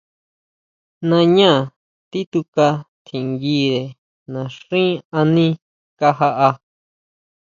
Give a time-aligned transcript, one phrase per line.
[1.09, 1.51] Nañá
[2.09, 2.67] tituka
[3.05, 3.83] tjinguire
[4.33, 5.47] naxín aní
[5.99, 6.49] kajaʼá.